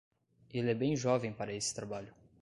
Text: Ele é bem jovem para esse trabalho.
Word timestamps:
Ele 0.51 0.71
é 0.71 0.73
bem 0.73 0.95
jovem 0.95 1.31
para 1.31 1.53
esse 1.53 1.75
trabalho. 1.75 2.11